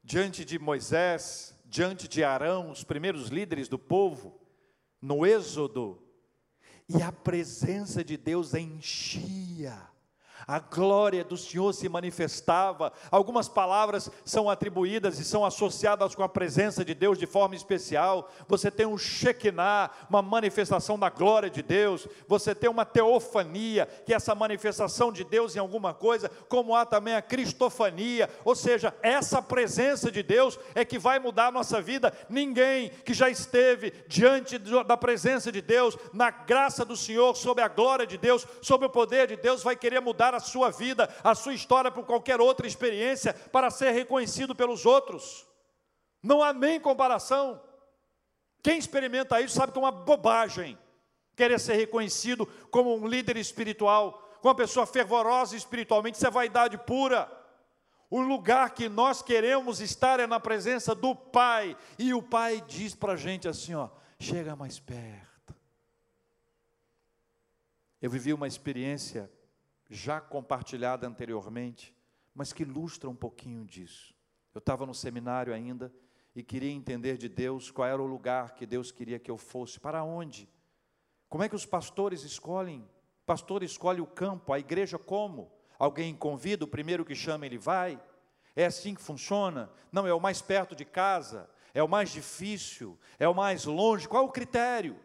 [0.03, 4.39] diante de Moisés, diante de Arão, os primeiros líderes do povo,
[5.01, 6.01] no Êxodo,
[6.97, 9.90] e a presença de Deus enchia
[10.47, 12.91] a glória do Senhor se manifestava.
[13.09, 18.29] Algumas palavras são atribuídas e são associadas com a presença de Deus de forma especial.
[18.47, 22.07] Você tem um Shekinah, uma manifestação da glória de Deus.
[22.27, 26.85] Você tem uma teofania, que é essa manifestação de Deus em alguma coisa, como há
[26.85, 31.81] também a cristofania, ou seja, essa presença de Deus é que vai mudar a nossa
[31.81, 32.13] vida.
[32.29, 37.67] Ninguém que já esteve diante da presença de Deus, na graça do Senhor, sob a
[37.67, 41.33] glória de Deus, sob o poder de Deus, vai querer mudar a sua vida, a
[41.33, 45.47] sua história por qualquer outra experiência para ser reconhecido pelos outros.
[46.21, 47.61] Não há nem comparação.
[48.61, 50.77] Quem experimenta isso sabe que é uma bobagem
[51.35, 56.77] querer ser reconhecido como um líder espiritual, como uma pessoa fervorosa espiritualmente, isso é vaidade
[56.77, 57.31] pura.
[58.09, 62.93] O lugar que nós queremos estar é na presença do Pai, e o Pai diz
[62.93, 65.55] para a gente assim: ó, chega mais perto.
[68.01, 69.31] Eu vivi uma experiência
[69.91, 71.93] já compartilhada anteriormente,
[72.33, 74.15] mas que ilustra um pouquinho disso.
[74.53, 75.93] Eu estava no seminário ainda
[76.33, 79.79] e queria entender de Deus qual era o lugar que Deus queria que eu fosse,
[79.79, 80.49] para onde.
[81.27, 82.79] Como é que os pastores escolhem?
[83.23, 85.51] O pastor escolhe o campo, a igreja como?
[85.77, 88.01] Alguém convida, o primeiro que chama ele vai?
[88.55, 89.69] É assim que funciona?
[89.91, 94.07] Não, é o mais perto de casa, é o mais difícil, é o mais longe.
[94.07, 94.97] Qual é o critério?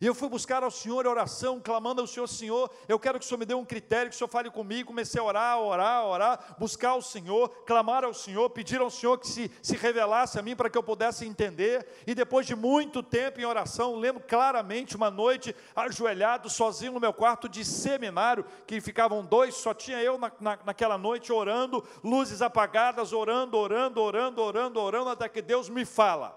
[0.00, 3.28] E eu fui buscar ao Senhor oração, clamando ao Senhor, Senhor, eu quero que o
[3.28, 4.86] Senhor me dê um critério, que o Senhor fale comigo.
[4.86, 9.28] Comecei a orar, orar, orar, buscar ao Senhor, clamar ao Senhor, pedir ao Senhor que
[9.28, 11.86] se, se revelasse a mim para que eu pudesse entender.
[12.06, 17.12] E depois de muito tempo em oração, lembro claramente uma noite, ajoelhado, sozinho no meu
[17.12, 22.40] quarto de seminário, que ficavam dois, só tinha eu na, na, naquela noite orando, luzes
[22.40, 26.34] apagadas, orando, orando, orando, orando, orando, até que Deus me fala.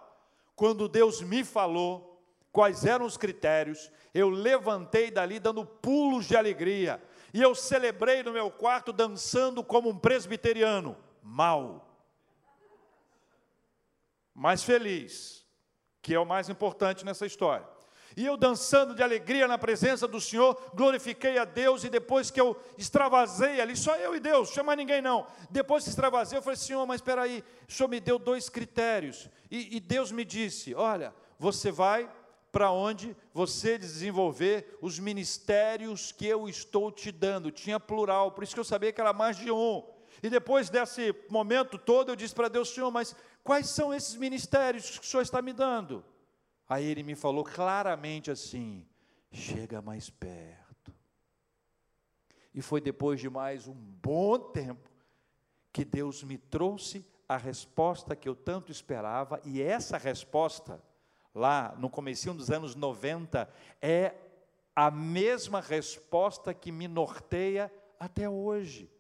[0.54, 2.13] Quando Deus me falou,
[2.54, 8.32] quais eram os critérios, eu levantei dali dando pulos de alegria, e eu celebrei no
[8.32, 11.90] meu quarto dançando como um presbiteriano, mal,
[14.36, 15.44] mas feliz,
[16.00, 17.68] que é o mais importante nessa história.
[18.16, 22.40] E eu dançando de alegria na presença do Senhor, glorifiquei a Deus, e depois que
[22.40, 25.26] eu extravasei ali, só eu e Deus, chama ninguém não.
[25.50, 29.28] Depois que extravasei, eu falei, Senhor, mas espera aí, o Senhor me deu dois critérios,
[29.50, 32.08] e, e Deus me disse: olha, você vai
[32.54, 37.50] para onde você desenvolver os ministérios que eu estou te dando.
[37.50, 39.84] Tinha plural, por isso que eu sabia que era mais de um.
[40.22, 45.00] E depois desse momento todo, eu disse para Deus, Senhor, mas quais são esses ministérios
[45.00, 46.06] que o Senhor está me dando?
[46.70, 48.88] Aí ele me falou claramente assim:
[49.32, 50.94] chega mais perto.
[52.54, 54.92] E foi depois de mais um bom tempo
[55.72, 60.80] que Deus me trouxe a resposta que eu tanto esperava, e essa resposta
[61.34, 63.50] lá no comecinho dos anos 90,
[63.82, 64.14] é
[64.76, 68.92] a mesma resposta que me norteia até hoje.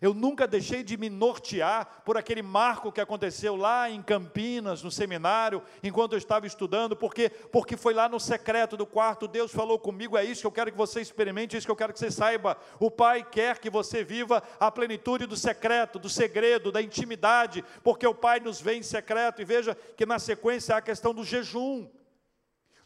[0.00, 4.90] Eu nunca deixei de me nortear por aquele marco que aconteceu lá em Campinas, no
[4.90, 9.78] seminário, enquanto eu estava estudando, porque porque foi lá no secreto do quarto, Deus falou
[9.78, 11.98] comigo, é isso que eu quero que você experimente, é isso que eu quero que
[11.98, 12.56] você saiba.
[12.78, 18.06] O Pai quer que você viva a plenitude do secreto, do segredo, da intimidade, porque
[18.06, 21.24] o Pai nos vê em secreto, e veja que na sequência há a questão do
[21.24, 21.88] jejum.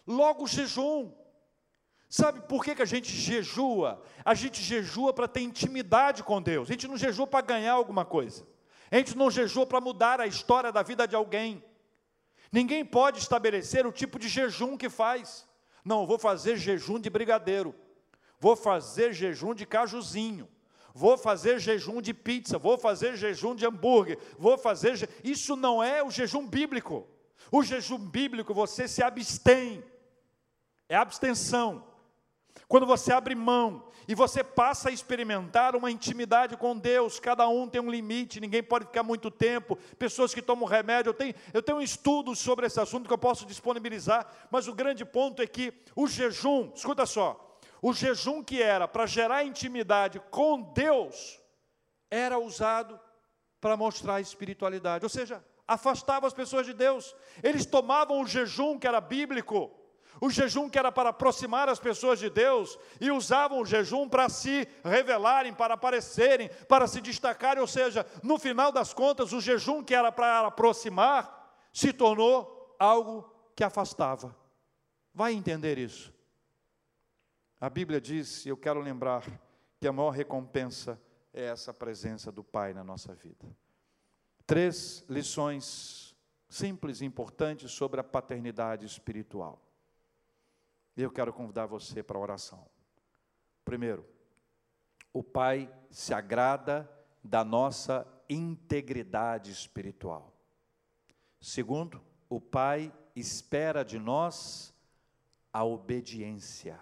[0.07, 1.12] Logo o jejum.
[2.16, 4.00] Sabe por que, que a gente jejua?
[4.24, 6.68] A gente jejua para ter intimidade com Deus.
[6.68, 8.46] A gente não jejua para ganhar alguma coisa.
[8.88, 11.61] A gente não jejua para mudar a história da vida de alguém.
[12.53, 15.44] Ninguém pode estabelecer o tipo de jejum que faz.
[15.85, 17.74] Não, vou fazer jejum de brigadeiro.
[18.38, 20.48] Vou fazer jejum de cajuzinho.
[20.94, 24.94] Vou fazer jejum de pizza, vou fazer jejum de hambúrguer, vou fazer.
[24.94, 25.09] Je...
[25.24, 27.09] Isso não é o jejum bíblico.
[27.50, 29.83] O jejum bíblico você se abstém.
[30.88, 31.92] É abstenção.
[32.68, 37.68] Quando você abre mão e você passa a experimentar uma intimidade com Deus, cada um
[37.68, 39.77] tem um limite, ninguém pode ficar muito tempo.
[39.98, 43.18] Pessoas que tomam remédio, eu tenho, eu tenho um estudo sobre esse assunto que eu
[43.18, 48.62] posso disponibilizar, mas o grande ponto é que o jejum, escuta só, o jejum que
[48.62, 51.40] era para gerar intimidade com Deus,
[52.10, 52.98] era usado
[53.60, 57.15] para mostrar espiritualidade, ou seja, afastava as pessoas de Deus.
[57.42, 59.71] Eles tomavam o jejum que era bíblico,
[60.21, 64.29] o jejum que era para aproximar as pessoas de Deus, e usavam o jejum para
[64.29, 69.83] se revelarem, para aparecerem, para se destacarem, ou seja, no final das contas, o jejum
[69.83, 74.37] que era para aproximar se tornou algo que afastava.
[75.12, 76.12] Vai entender isso.
[77.60, 79.25] A Bíblia diz, e eu quero lembrar,
[79.81, 81.00] que a maior recompensa
[81.33, 83.44] é essa presença do Pai na nossa vida.
[84.46, 86.15] Três lições
[86.48, 89.60] simples e importantes sobre a paternidade espiritual.
[90.97, 92.67] E eu quero convidar você para a oração.
[93.65, 94.07] Primeiro,
[95.13, 96.90] o Pai se agrada
[97.23, 100.33] da nossa integridade espiritual.
[101.40, 104.75] Segundo, o Pai espera de nós
[105.53, 106.79] a obediência.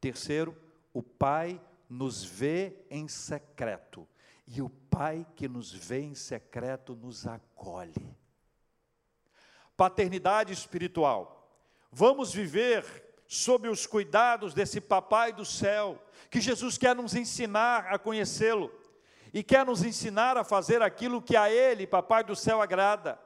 [0.00, 0.56] Terceiro,
[0.92, 4.06] o Pai nos vê em secreto,
[4.46, 8.16] e o Pai que nos vê em secreto nos acolhe.
[9.76, 11.35] Paternidade espiritual
[11.98, 12.84] Vamos viver
[13.26, 15.98] sob os cuidados desse Papai do céu,
[16.30, 18.70] que Jesus quer nos ensinar a conhecê-lo
[19.32, 23.18] e quer nos ensinar a fazer aquilo que a Ele, Papai do céu, agrada.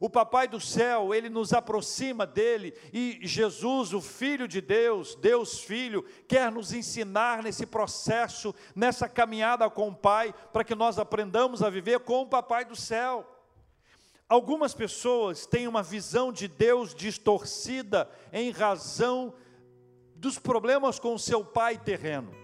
[0.00, 5.60] O Papai do céu, ele nos aproxima dele e Jesus, o Filho de Deus, Deus
[5.60, 11.62] Filho, quer nos ensinar nesse processo, nessa caminhada com o Pai, para que nós aprendamos
[11.62, 13.35] a viver com o Papai do céu.
[14.28, 19.32] Algumas pessoas têm uma visão de Deus distorcida em razão
[20.16, 22.34] dos problemas com o seu pai terreno.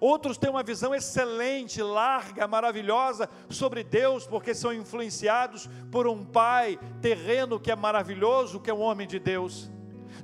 [0.00, 6.80] Outros têm uma visão excelente, larga, maravilhosa sobre Deus, porque são influenciados por um pai
[7.00, 9.70] terreno que é maravilhoso, que é um homem de Deus.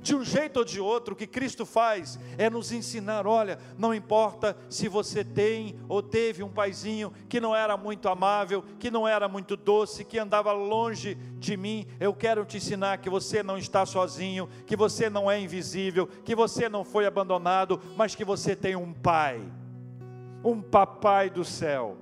[0.01, 3.93] De um jeito ou de outro, o que Cristo faz é nos ensinar: olha, não
[3.93, 9.07] importa se você tem ou teve um paizinho que não era muito amável, que não
[9.07, 13.57] era muito doce, que andava longe de mim, eu quero te ensinar que você não
[13.57, 18.55] está sozinho, que você não é invisível, que você não foi abandonado, mas que você
[18.55, 19.41] tem um pai,
[20.43, 21.97] um papai do céu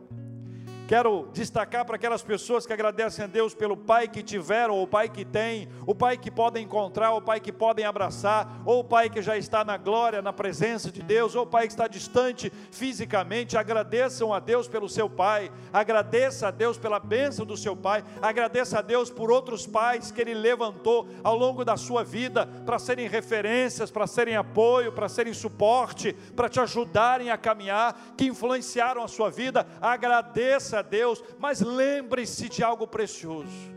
[0.88, 5.10] Quero destacar para aquelas pessoas que agradecem a Deus pelo pai que tiveram, o pai
[5.10, 9.10] que tem, o pai que podem encontrar, o pai que podem abraçar, ou o pai
[9.10, 12.54] que já está na glória, na presença de Deus, ou o pai que está distante
[12.70, 13.58] fisicamente.
[13.58, 18.78] Agradeçam a Deus pelo seu pai, agradeça a Deus pela bênção do seu pai, agradeça
[18.78, 23.08] a Deus por outros pais que ele levantou ao longo da sua vida para serem
[23.08, 29.08] referências, para serem apoio, para serem suporte, para te ajudarem a caminhar, que influenciaram a
[29.08, 29.66] sua vida.
[29.82, 33.74] Agradeça a Deus, mas lembre-se de algo precioso: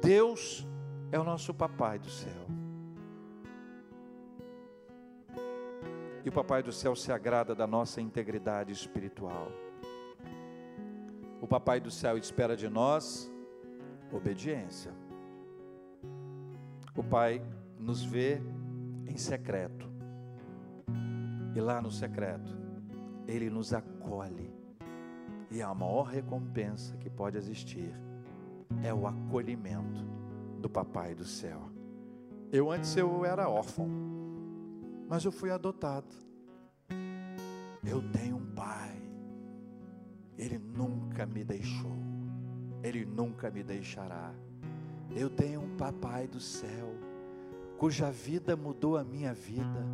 [0.00, 0.66] Deus
[1.10, 2.46] é o nosso Papai do céu.
[6.24, 9.50] E o Papai do céu se agrada da nossa integridade espiritual.
[11.40, 13.30] O Papai do céu espera de nós
[14.12, 14.92] obediência.
[16.94, 17.42] O Pai
[17.78, 18.40] nos vê
[19.06, 19.90] em secreto.
[21.54, 22.56] E lá no secreto,
[23.26, 24.61] Ele nos acolhe
[25.52, 27.92] e a maior recompensa que pode existir
[28.82, 30.02] é o acolhimento
[30.58, 31.60] do Papai do céu.
[32.50, 33.88] Eu antes eu era órfão,
[35.08, 36.14] mas eu fui adotado.
[37.84, 38.96] Eu tenho um pai.
[40.38, 41.96] Ele nunca me deixou.
[42.82, 44.32] Ele nunca me deixará.
[45.14, 46.94] Eu tenho um papai do céu,
[47.76, 49.86] cuja vida mudou a minha vida.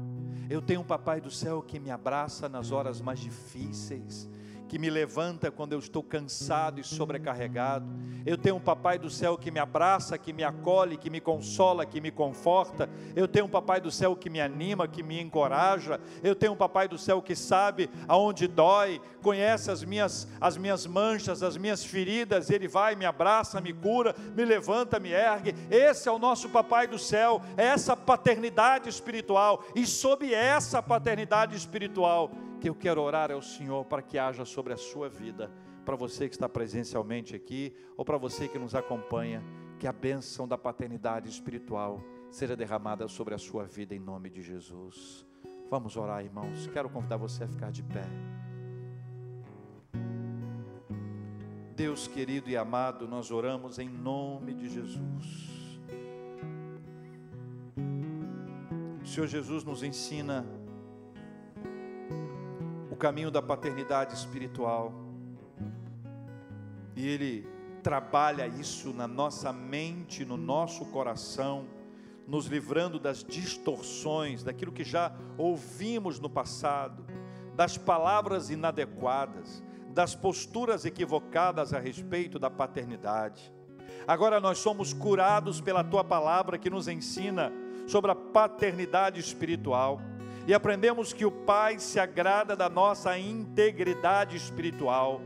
[0.48, 4.28] Eu tenho um papai do céu que me abraça nas horas mais difíceis
[4.68, 7.86] que me levanta quando eu estou cansado e sobrecarregado.
[8.26, 11.86] Eu tenho um Papai do céu que me abraça, que me acolhe, que me consola,
[11.86, 12.88] que me conforta.
[13.16, 15.98] Eu tenho um Papai do céu que me anima, que me encoraja.
[16.22, 20.86] Eu tenho um Papai do céu que sabe aonde dói, conhece as minhas, as minhas
[20.86, 22.50] manchas, as minhas feridas.
[22.50, 25.54] Ele vai, me abraça, me cura, me levanta, me ergue.
[25.70, 29.64] Esse é o nosso Papai do céu, é essa paternidade espiritual.
[29.74, 32.30] E sob essa paternidade espiritual,
[32.60, 35.50] que eu quero orar ao Senhor para que haja sobre a sua vida,
[35.84, 39.42] para você que está presencialmente aqui, ou para você que nos acompanha,
[39.78, 44.42] que a bênção da paternidade espiritual seja derramada sobre a sua vida em nome de
[44.42, 45.26] Jesus.
[45.70, 46.66] Vamos orar, irmãos.
[46.72, 48.04] Quero convidar você a ficar de pé.
[51.76, 55.78] Deus querido e amado, nós oramos em nome de Jesus.
[59.00, 60.44] O Senhor Jesus nos ensina
[62.98, 64.92] caminho da paternidade espiritual.
[66.96, 67.48] E Ele
[67.82, 71.66] trabalha isso na nossa mente, no nosso coração,
[72.26, 77.06] nos livrando das distorções, daquilo que já ouvimos no passado,
[77.54, 79.62] das palavras inadequadas,
[79.94, 83.52] das posturas equivocadas a respeito da paternidade.
[84.06, 87.52] Agora nós somos curados pela tua palavra que nos ensina
[87.86, 90.00] sobre a paternidade espiritual
[90.48, 95.20] e aprendemos que o Pai se agrada da nossa integridade espiritual,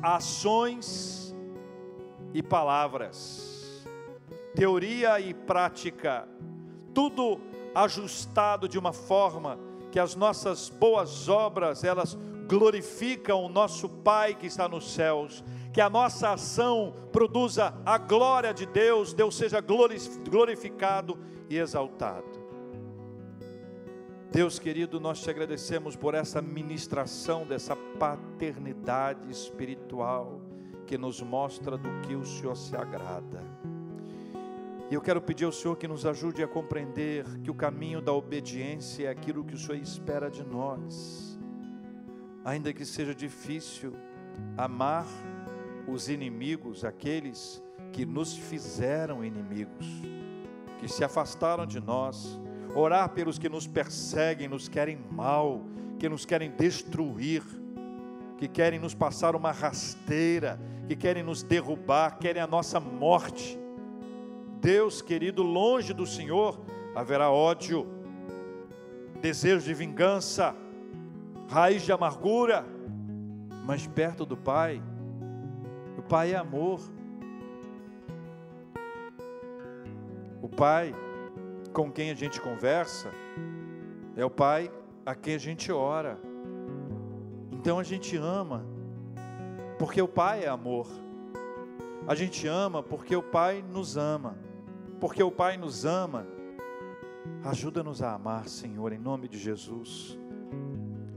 [0.00, 1.34] ações
[2.32, 3.84] e palavras,
[4.54, 6.28] teoria e prática,
[6.94, 7.40] tudo
[7.74, 9.58] ajustado de uma forma
[9.90, 15.42] que as nossas boas obras elas glorificam o nosso Pai que está nos céus,
[15.72, 21.18] que a nossa ação produza a glória de Deus, Deus seja glorificado
[21.50, 22.41] e exaltado.
[24.32, 30.40] Deus querido, nós te agradecemos por essa ministração dessa paternidade espiritual
[30.86, 33.44] que nos mostra do que o Senhor se agrada.
[34.90, 38.14] E eu quero pedir ao Senhor que nos ajude a compreender que o caminho da
[38.14, 41.38] obediência é aquilo que o Senhor espera de nós.
[42.42, 43.92] Ainda que seja difícil
[44.56, 45.04] amar
[45.86, 47.62] os inimigos, aqueles
[47.92, 49.86] que nos fizeram inimigos,
[50.80, 52.40] que se afastaram de nós,
[52.74, 55.60] orar pelos que nos perseguem, nos querem mal,
[55.98, 57.42] que nos querem destruir,
[58.38, 60.58] que querem nos passar uma rasteira,
[60.88, 63.58] que querem nos derrubar, querem a nossa morte.
[64.60, 66.60] Deus querido, longe do Senhor
[66.94, 67.86] haverá ódio,
[69.20, 70.54] desejo de vingança,
[71.48, 72.64] raiz de amargura,
[73.64, 74.82] mas perto do Pai,
[75.96, 76.80] o Pai é amor.
[80.42, 80.92] O Pai
[81.72, 83.10] com quem a gente conversa,
[84.16, 84.70] é o Pai
[85.04, 86.18] a quem a gente ora.
[87.52, 88.64] Então a gente ama,
[89.78, 90.86] porque o Pai é amor.
[92.06, 94.36] A gente ama porque o Pai nos ama.
[95.00, 96.26] Porque o Pai nos ama,
[97.44, 100.16] ajuda-nos a amar, Senhor, em nome de Jesus.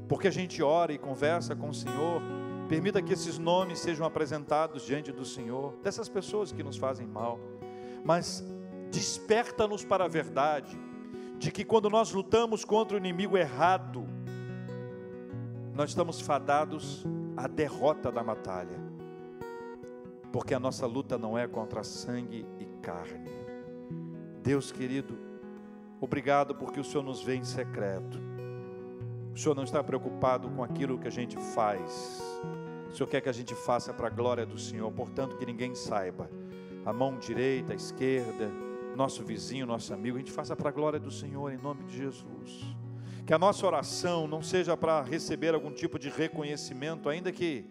[0.08, 2.22] Porque a gente ora e conversa com o Senhor,
[2.68, 7.40] permita que esses nomes sejam apresentados diante do Senhor, dessas pessoas que nos fazem mal.
[8.04, 8.44] Mas
[8.96, 10.80] desperta-nos para a verdade
[11.38, 14.06] de que quando nós lutamos contra o inimigo errado,
[15.74, 17.04] nós estamos fadados
[17.36, 18.80] à derrota da batalha,
[20.32, 23.30] porque a nossa luta não é contra sangue e carne.
[24.42, 25.20] Deus querido,
[26.00, 28.18] obrigado porque o Senhor nos vê em secreto.
[29.34, 32.24] O Senhor não está preocupado com aquilo que a gente faz.
[32.90, 35.76] O Senhor quer que a gente faça para a glória do Senhor, portanto que ninguém
[35.76, 36.30] saiba.
[36.86, 38.50] A mão direita, a esquerda,
[38.96, 41.98] nosso vizinho, nosso amigo, a gente faça para a glória do Senhor, em nome de
[41.98, 42.76] Jesus.
[43.26, 47.66] Que a nossa oração não seja para receber algum tipo de reconhecimento, ainda que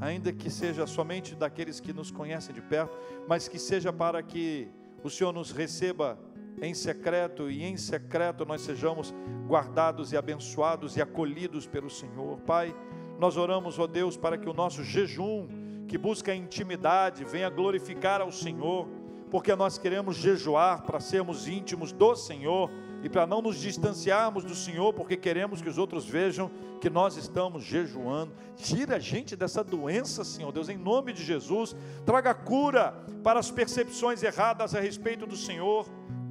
[0.00, 2.96] ainda que seja somente daqueles que nos conhecem de perto,
[3.26, 4.68] mas que seja para que
[5.02, 6.18] o Senhor nos receba
[6.62, 9.14] em secreto e em secreto nós sejamos
[9.46, 12.38] guardados e abençoados e acolhidos pelo Senhor.
[12.40, 12.74] Pai,
[13.18, 15.48] nós oramos, ó Deus, para que o nosso jejum,
[15.88, 18.88] que busca a intimidade, venha glorificar ao Senhor
[19.30, 22.70] porque nós queremos jejuar para sermos íntimos do Senhor
[23.02, 26.50] e para não nos distanciarmos do Senhor, porque queremos que os outros vejam
[26.80, 28.32] que nós estamos jejuando.
[28.56, 31.76] Tira a gente dessa doença, Senhor Deus, em nome de Jesus.
[32.04, 35.86] Traga cura para as percepções erradas a respeito do Senhor.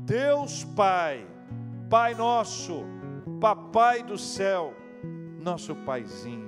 [0.05, 1.25] Deus Pai,
[1.89, 2.83] Pai nosso,
[3.39, 4.73] Papai do céu,
[5.39, 6.46] nosso Paizinho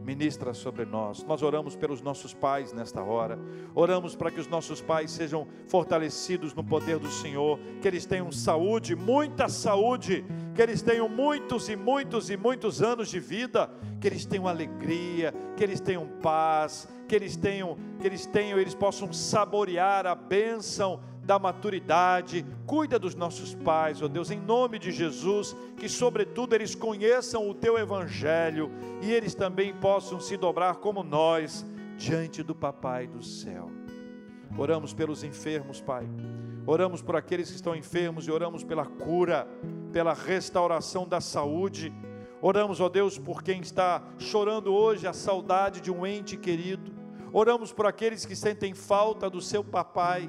[0.00, 1.24] ministra sobre nós.
[1.24, 3.38] Nós oramos pelos nossos pais nesta hora,
[3.74, 8.32] oramos para que os nossos pais sejam fortalecidos no poder do Senhor, que eles tenham
[8.32, 10.24] saúde, muita saúde,
[10.54, 13.70] que eles tenham muitos e muitos e muitos anos de vida,
[14.00, 18.74] que eles tenham alegria, que eles tenham paz, que eles tenham, que eles tenham, eles
[18.74, 24.90] possam saborear a bênção da maturidade, cuida dos nossos pais, ó Deus, em nome de
[24.90, 28.68] Jesus, que sobretudo eles conheçam o teu evangelho
[29.00, 31.64] e eles também possam se dobrar como nós
[31.96, 33.70] diante do Papai do céu.
[34.58, 36.04] Oramos pelos enfermos, Pai.
[36.66, 39.46] Oramos por aqueles que estão enfermos e oramos pela cura,
[39.92, 41.92] pela restauração da saúde.
[42.42, 46.90] Oramos, ó Deus, por quem está chorando hoje a saudade de um ente querido.
[47.32, 50.28] Oramos por aqueles que sentem falta do seu papai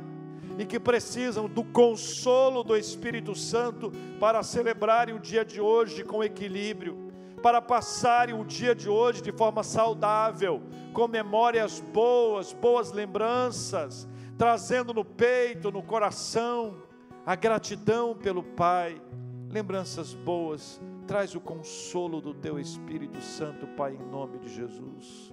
[0.62, 6.24] e que precisam do consolo do Espírito Santo para celebrarem o dia de hoje com
[6.24, 10.62] equilíbrio, para passarem o dia de hoje de forma saudável,
[10.94, 14.08] com memórias boas, boas lembranças,
[14.38, 16.84] trazendo no peito, no coração,
[17.26, 19.02] a gratidão pelo Pai,
[19.50, 25.31] lembranças boas, traz o consolo do teu Espírito Santo, Pai, em nome de Jesus.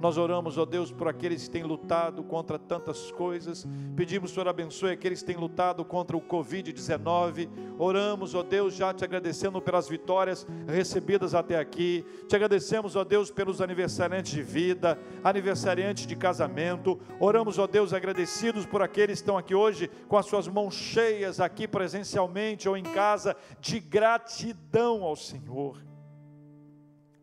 [0.00, 3.66] Nós oramos, ó Deus, por aqueles que têm lutado contra tantas coisas.
[3.96, 7.48] Pedimos, Senhor, abençoe aqueles que têm lutado contra o Covid-19.
[7.78, 12.04] Oramos, ó Deus, já te agradecendo pelas vitórias recebidas até aqui.
[12.28, 17.00] Te agradecemos, ó Deus, pelos aniversariantes de vida, aniversariantes de casamento.
[17.18, 21.40] Oramos, ó Deus, agradecidos por aqueles que estão aqui hoje com as suas mãos cheias
[21.40, 25.78] aqui presencialmente ou em casa de gratidão ao Senhor.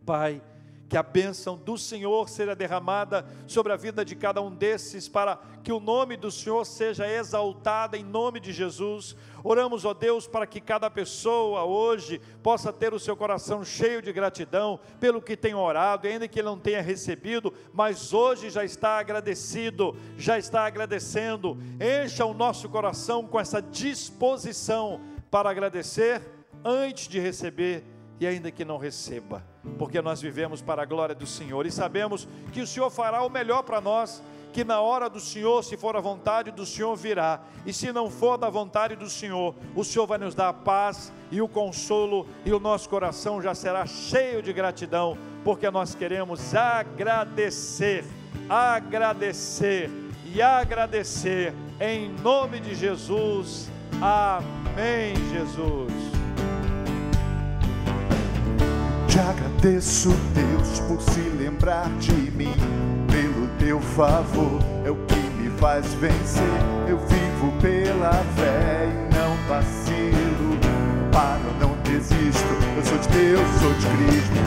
[0.06, 0.42] Pai,
[0.92, 5.40] que a bênção do Senhor seja derramada sobre a vida de cada um desses, para
[5.64, 9.16] que o nome do Senhor seja exaltado em nome de Jesus.
[9.42, 14.12] Oramos, ó Deus, para que cada pessoa hoje possa ter o seu coração cheio de
[14.12, 19.00] gratidão pelo que tem orado, ainda que ele não tenha recebido, mas hoje já está
[19.00, 21.58] agradecido, já está agradecendo.
[21.80, 25.00] Encha o nosso coração com essa disposição
[25.32, 26.22] para agradecer
[26.66, 27.82] antes de receber
[28.20, 29.42] e ainda que não receba,
[29.78, 33.30] porque nós vivemos para a glória do Senhor e sabemos que o Senhor fará o
[33.30, 37.40] melhor para nós, que na hora do Senhor, se for a vontade do Senhor, virá,
[37.66, 41.12] e se não for da vontade do Senhor, o Senhor vai nos dar a paz
[41.32, 46.54] e o consolo, e o nosso coração já será cheio de gratidão, porque nós queremos
[46.54, 48.04] agradecer,
[48.50, 49.90] agradecer
[50.34, 53.70] e agradecer, em nome de Jesus.
[54.02, 56.21] Amém, Jesus.
[59.12, 62.54] Te agradeço, Deus, por se lembrar de mim.
[63.12, 66.42] Pelo teu favor é o que me faz vencer.
[66.88, 70.58] Eu vivo pela fé e não vacilo.
[71.12, 72.48] Paro, não desisto.
[72.78, 74.42] Eu sou de Deus, sou de Cristo.